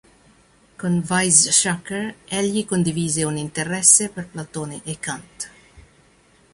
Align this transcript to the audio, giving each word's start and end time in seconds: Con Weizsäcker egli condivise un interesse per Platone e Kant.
Con 0.79 0.93
Weizsäcker 1.09 2.05
egli 2.39 2.65
condivise 2.71 3.23
un 3.31 3.37
interesse 3.37 4.09
per 4.09 4.25
Platone 4.27 4.81
e 4.83 4.97
Kant. 5.05 5.41